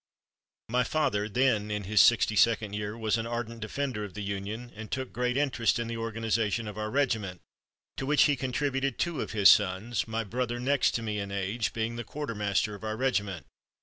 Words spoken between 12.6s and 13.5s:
of our regiment.